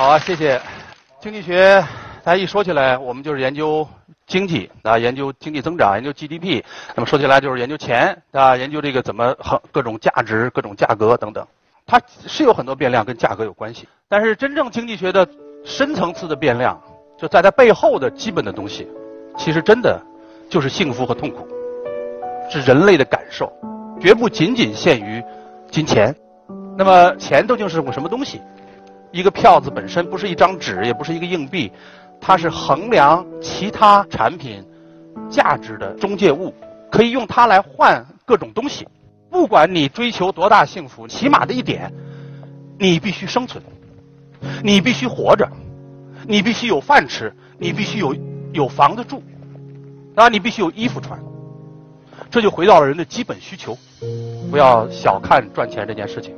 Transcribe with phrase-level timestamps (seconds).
[0.00, 0.58] 好啊，谢谢。
[1.20, 1.78] 经济学，
[2.24, 3.86] 大家一说起来，我们就是研究
[4.26, 6.64] 经济啊，研究经济增长，研究 GDP。
[6.94, 11.46] 那么说起来就是研究钱啊，研究这个怎么衡各种价值、各种价格等等。
[11.86, 15.28] 它是有很多变量跟价格有关系，但是真正经济学的
[15.66, 16.80] 深层次的变量，
[17.18, 18.88] 就在它背后的基本的东西，
[19.36, 20.00] 其实真的
[20.48, 21.46] 就是幸福和痛苦，
[22.50, 23.52] 是人类的感受，
[24.00, 25.22] 绝不仅仅限于
[25.70, 26.16] 金钱。
[26.78, 28.40] 那么钱究竟是个什么东西？
[29.12, 31.70] 一个票子本身不是一张纸，也不是一个硬币，
[32.20, 34.64] 它是衡量其他产品
[35.28, 36.54] 价值的中介物，
[36.90, 38.86] 可以用它来换各种东西。
[39.28, 41.92] 不管你追求多大幸福，起码的一点，
[42.78, 43.62] 你必须生存，
[44.62, 45.48] 你必须活着，
[46.26, 48.14] 你必须有饭吃，你必须有
[48.52, 49.22] 有房子住，
[50.14, 51.18] 啊，你必须有衣服穿。
[52.30, 53.76] 这就回到了人的基本需求，
[54.50, 56.34] 不要小看赚钱这件事情。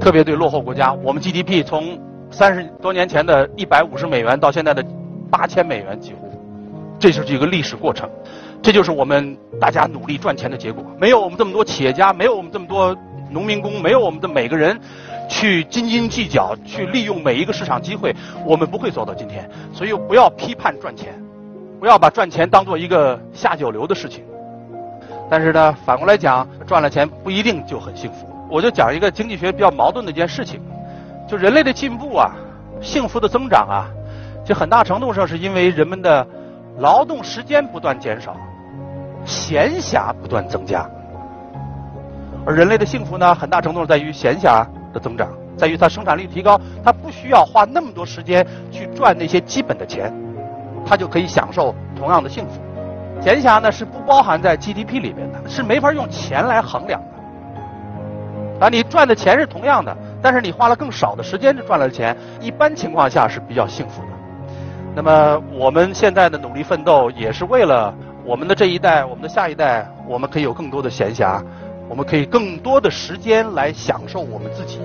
[0.00, 1.98] 特别对落后国家，我们 GDP 从
[2.30, 4.84] 三十多年前的一百五十美元到现在的
[5.30, 6.30] 八千美元，几乎，
[6.98, 8.08] 这就是一个历史过程，
[8.62, 10.84] 这就是我们大家努力赚钱的结果。
[11.00, 12.96] 没有我们这么多企业家，没有我们这么多
[13.30, 14.78] 农民工，没有我们的每个人
[15.28, 19.48] 去斤斤计较，去利用每一个市场机会，我们不会走到今天。
[19.72, 21.14] 所以不要批判赚钱，
[21.80, 24.22] 不要把赚钱当做一个下九流的事情。
[25.30, 28.26] 但是呢，反过来讲，赚了钱不一定就很幸福。
[28.50, 30.60] 我就讲一个经济学比较矛盾的一件事情，
[31.26, 32.32] 就人类的进步啊，
[32.80, 33.86] 幸福的增长啊，
[34.44, 36.26] 就很大程度上是因为人们的
[36.78, 38.36] 劳动时间不断减少，
[39.24, 40.88] 闲暇不断增加，
[42.46, 50.10] 而人类的幸福呢，很大程度在于闲暇的增长，在于它生产力提高，它不需要花那么多时间去赚那些基本的钱，
[50.86, 52.60] 它就可以享受同样的幸福。
[53.20, 57.17] 闲暇呢是不包含在 GDP 里面的，是没法用钱来衡量的。
[58.60, 64.08] 啊，你赚的钱是同样的，但是你花了更少的时间就赚了钱，一般情况下是比较幸福的。
[64.96, 67.94] 那么我们现在的努力奋斗，也是为了
[68.24, 71.40] 我们的这一代、我们的下一代，我们可以有更多的闲暇，
[71.88, 74.80] 我们可以更多的时间来享受我们自己，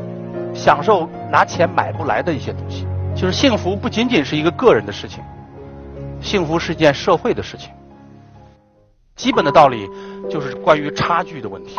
[0.54, 2.86] 享受拿钱买不来的一些东西。
[3.16, 5.24] 就是幸福不仅仅是一个个人的事情，
[6.22, 7.72] 幸福是一件社会的事情。
[9.16, 9.90] 基本的道理
[10.30, 11.78] 就是关于差距的问题。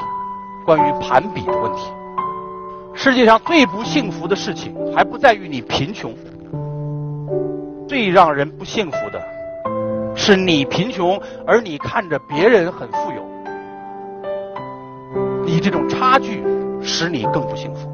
[0.65, 1.93] 关于攀比的问题，
[2.95, 6.15] 世界上最不幸福的事情，还不在于你贫穷，
[7.87, 9.21] 最让人不幸福的，
[10.17, 13.23] 是你贫穷，而你看着别人很富有，
[15.45, 16.43] 你这种差距
[16.83, 17.89] 使你更不幸福。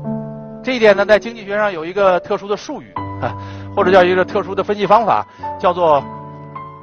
[0.62, 3.34] 这一点呢，在经济学上有一个特殊的术语啊，
[3.74, 5.26] 或者叫一个特殊的分析方法，
[5.58, 6.00] 叫做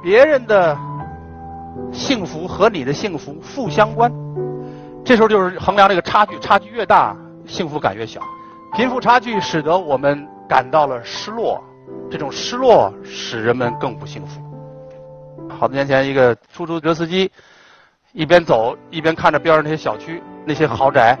[0.02, 0.76] 别人的
[1.92, 4.12] 幸福和你的幸福负相关。
[5.08, 8.20] 这时候就是衡量这个差距，差距越大，幸福感越小。
[8.74, 11.64] 贫富差距使得我们感到了失落，
[12.10, 14.38] 这种失落使人们更不幸福。
[15.48, 17.32] 好多年前，一个出租车司机
[18.12, 21.18] 一边走一边看着边上那些小区、那些豪宅，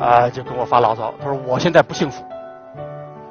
[0.00, 1.12] 啊，就跟我发牢骚。
[1.20, 2.24] 他说：“我现在不幸福。”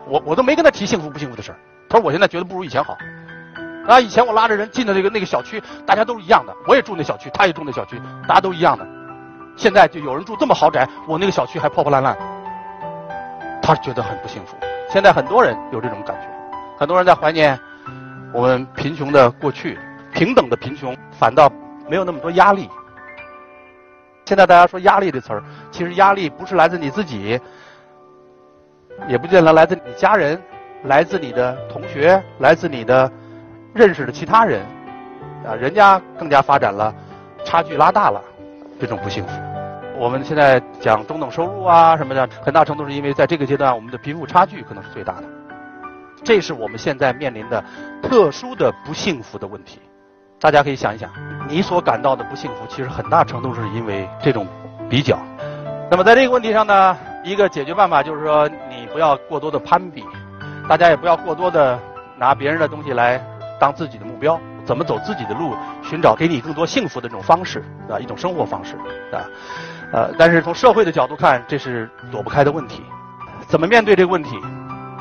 [0.08, 1.58] 我我都没跟他提幸福不幸福的事儿。
[1.90, 2.96] 他说：“我现在觉得不如以前好。”
[3.90, 8.88] 啊，以前我拉着人进的那个那个小区，大家都是一样的，我也住那小区，他也住那小区，大家都一样的。
[9.62, 12.18] 现在就有人住这么豪宅，我那个小区还破破烂烂，
[13.62, 14.58] 他觉得很不幸福。
[14.90, 16.28] 现在很多人有这种感觉，
[16.80, 17.60] 很多人在怀念
[18.34, 19.78] 我们贫穷的过去，
[20.16, 21.48] 平等的贫穷反倒
[21.88, 22.68] 没有那么多压力。
[24.26, 27.40] 现在大家说压力这词儿，其实压力不是来自你自己，
[29.08, 30.42] 也不见得来自你家人，
[30.86, 33.12] 来自你的同学，来自你的
[33.76, 34.66] 认识的其他人，
[35.48, 36.92] 啊，人家更加发展了，
[37.46, 38.20] 差距拉大了，
[38.80, 39.51] 这种不幸福。
[40.02, 45.24] 我们现在讲中等收入啊什么的，很大程度是因为在这个阶段，我们的贫富差距可能是最大的。
[46.24, 47.64] 这是我们现在面临的
[48.02, 49.80] 特殊的不幸福的问题。
[50.40, 51.08] 大家可以想一想，
[51.48, 54.48] 你所感到的不幸福，其实很大程度是因为这种
[54.90, 55.20] 比较。
[55.92, 60.04] 那么在这个问题上呢，一个解决办法就是说，你不要过多的攀比，
[60.68, 61.80] 大家也不要过多的
[62.18, 63.24] 拿别人的东西来
[63.60, 64.40] 当自己的目标。
[64.64, 68.76] 怎么走自己的路，寻找给你更多幸福的这种方式啊，一种生活方式
[69.12, 69.26] 啊。
[69.92, 72.82] 呃，但是从社会的角度看，这是躲不开的问题。
[73.48, 74.40] 怎么面对这个问题？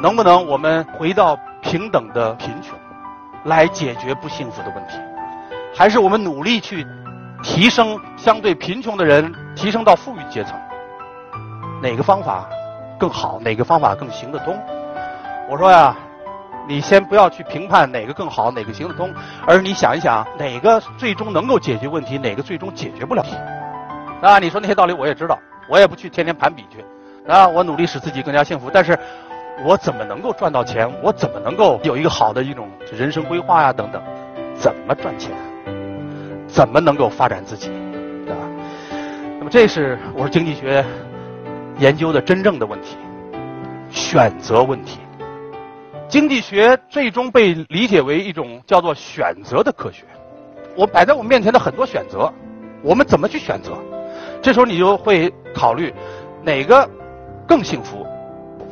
[0.03, 2.77] 能不能我们回到平等的贫穷，
[3.45, 4.99] 来解决不幸福的问题？
[5.75, 6.85] 还是我们努力去
[7.43, 10.59] 提升相对贫穷的人，提升到富裕阶层？
[11.83, 12.49] 哪个方法
[12.99, 13.39] 更好？
[13.41, 14.59] 哪个方法更行得通？
[15.49, 15.97] 我说呀，
[16.67, 19.15] 你先不要去评判哪个更好，哪个行得通，
[19.47, 23.25] 而你想一想，哪个最终能够解决问题，哪个最终解决不了？
[24.21, 25.39] 啊，你说那些道理我也知道，
[25.69, 26.85] 我也不去天天攀比去，
[27.27, 28.71] 啊，我努力使自己更加幸福。
[28.73, 28.99] 但是，
[29.65, 30.91] 我怎么能够赚到钱？
[31.03, 33.73] 我怎么能够有一个好的一种人生规划呀？
[33.73, 34.03] 等等，
[34.55, 35.33] 怎么赚钱？
[36.47, 37.71] 怎么能够发展自己？
[38.29, 38.37] 啊？
[39.39, 40.85] 那么这是我说经济学
[41.79, 42.97] 研究的真正的问题，
[43.91, 44.99] 选择问题。
[46.09, 50.05] 经济学最终被理解为一种叫做选择的科学。
[50.77, 52.31] 我摆在我面前的很多选择，
[52.83, 53.73] 我们怎么去选择？
[54.43, 55.93] 这时候你就会考虑
[56.43, 56.89] 哪个
[57.47, 58.07] 更幸福？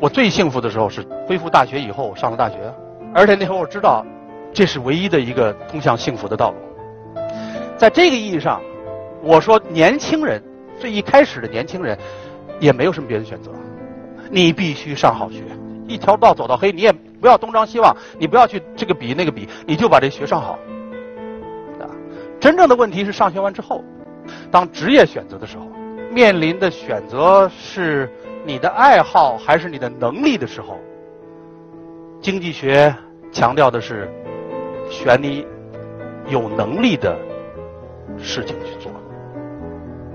[0.00, 2.56] 我最幸福的时候是恢复大学以后上了大学，
[3.12, 4.04] 而且那时候我知道
[4.52, 6.56] 这是唯一的一个通向幸福的道路。
[7.76, 8.60] 在这个意义上，
[9.22, 10.42] 我说年轻人
[10.78, 11.98] 最一开始的年轻人
[12.60, 13.50] 也没有什么别的选择，
[14.30, 15.42] 你必须上好学，
[15.86, 20.52] 一条道走到黑，你也不要东张西望，你不要去这个比那个比，你就把这学上好。
[21.80, 21.90] 啊，
[22.38, 23.82] 真正的问题是上学完之后，
[24.50, 25.66] 当职业选择的时候，
[26.12, 28.10] 面临的选择是。
[28.46, 30.78] 你的爱好还是你的能力的时候，
[32.18, 32.94] 经济学
[33.30, 34.10] 强调的是
[34.88, 35.46] 选你
[36.28, 37.14] 有能力的
[38.16, 38.90] 事情去做。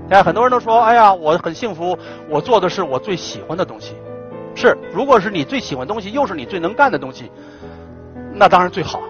[0.08, 1.96] 现在很多人都说：“哎呀，我很幸福，
[2.28, 3.94] 我做的是我最喜欢的东西。”
[4.56, 7.30] 是，如果是你最喜欢的东西，又是你最能干的东西，
[8.32, 9.00] 那当然最好。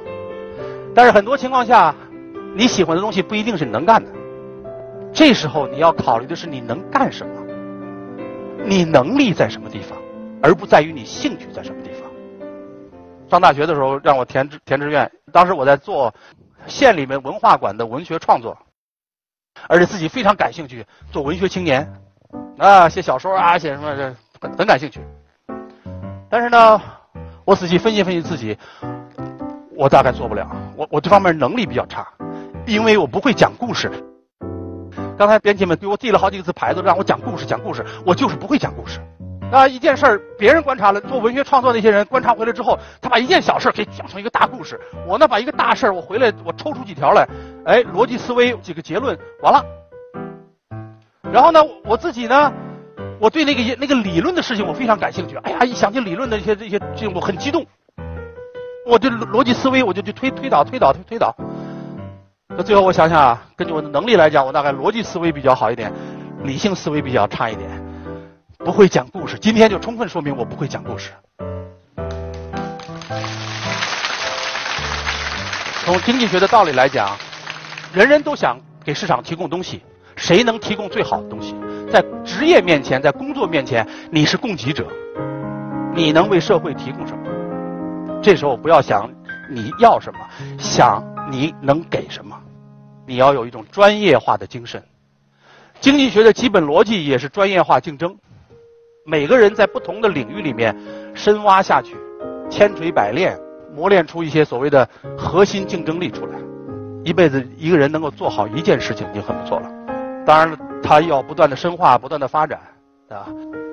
[0.94, 1.94] 但是很多情况下，
[2.54, 4.10] 你喜欢的东西不一定是你能干的。
[5.14, 7.40] 这时候你要考虑的是你能干什么。
[8.66, 9.96] 你能力在什么地方，
[10.42, 12.10] 而不在于你兴趣在什么地方。
[13.28, 16.12] 上大学的时候让我填填志愿，当时我在做
[16.66, 18.56] 县里面文化馆的文学创作，
[19.68, 21.86] 而且自己非常感兴趣，做文学青年，
[22.58, 25.00] 啊，写小说啊，写什么这很很感兴趣。
[26.30, 26.80] 但是呢，
[27.44, 28.56] 我仔细分析分析自己，
[29.76, 32.08] 我大概做不了，我我这方面能力比较差，
[32.66, 33.92] 因为我不会讲故事。
[35.16, 39.00] 刚才编辑们给我递了好几个字牌子，让我讲故事，讲故事，我就是不会讲故事。
[39.52, 44.80] 啊，一件事儿，别人观察了，做文学创作那些人观察回来之后，他把一件小事给讲成一个大故事。
[45.06, 47.28] 我呢，把一个大事儿，我回来我抽出几条来，
[47.64, 49.64] 哎，逻辑思维几个结论，完了。
[51.30, 52.52] 然后呢，我自己呢，
[53.20, 55.36] 我对那个那个理论的事情我非常感兴趣。
[55.36, 57.64] 哎呀，一想起理论的一些这些这我很激动。
[58.86, 61.34] 我这逻辑思维，我就去推推导推导推推导。
[62.56, 65.92] 那最后我想想啊，根据我的能力来讲，我大概逻辑思维比较好一点，
[66.44, 67.68] 理性思维比较差一点，
[68.58, 69.36] 不会讲故事。
[69.38, 71.10] 今天就充分说明我不会讲故事。
[75.84, 77.16] 从经济学的道理来讲，
[77.92, 79.82] 人人都想给市场提供东西，
[80.14, 81.56] 谁能提供最好的东西？
[81.90, 84.86] 在职业面前，在工作面前，你是供给者，
[85.92, 87.24] 你能为社会提供什么？
[88.22, 89.10] 这时候不要想
[89.50, 90.20] 你要什么，
[90.58, 92.38] 想你能给什么。
[93.06, 94.82] 你要有一种专业化的精神，
[95.80, 98.16] 经济学的基本逻辑也是专业化竞争。
[99.04, 100.74] 每个人在不同的领域里面
[101.14, 101.94] 深挖下去，
[102.48, 103.38] 千锤百炼，
[103.74, 104.88] 磨练出一些所谓的
[105.18, 106.38] 核心竞争力出来。
[107.04, 109.70] 一辈子一个人能够做好一件事情已经很不错了。
[110.24, 112.58] 当然了，他要不断的深化，不断的发展，
[113.10, 113.28] 啊，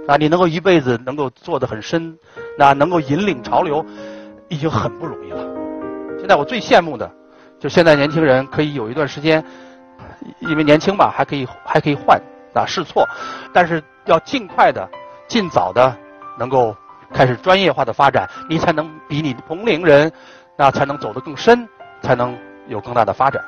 [0.08, 2.18] 啊，你能够一辈子能够做得很深，
[2.58, 3.86] 那能够引领潮流，
[4.50, 5.48] 已经很不容易了。
[6.20, 7.10] 现在我最羡慕的。
[7.62, 9.42] 就现在年轻人可以有一段时间，
[10.40, 12.20] 因为年轻嘛，还可以还可以换
[12.56, 13.08] 啊试错，
[13.54, 14.90] 但是要尽快的、
[15.28, 15.96] 尽早的
[16.40, 16.76] 能够
[17.14, 20.12] 开始专业化的发展，你才能比你同龄人，
[20.58, 21.70] 那才能走得更深，
[22.02, 22.36] 才能
[22.68, 23.40] 有更大的发展。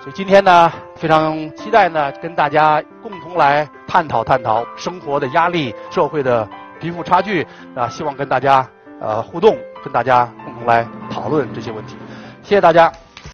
[0.00, 6.46] 所以今天呢，非常期待呢，跟大家共同来探讨探讨生活的压力、社会的
[6.80, 7.46] 贫富差距
[7.76, 8.68] 啊，希望跟大家
[9.00, 11.96] 呃互动，跟大家共同来讨论这些问题。
[12.42, 12.92] 谢谢大家。